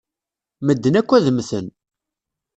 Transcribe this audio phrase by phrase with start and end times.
[0.65, 1.67] Medden akk ad mmten.